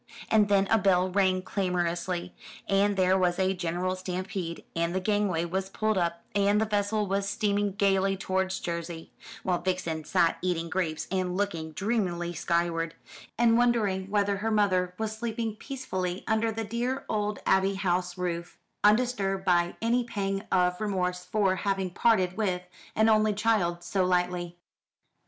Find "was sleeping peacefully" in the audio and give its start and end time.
14.97-16.23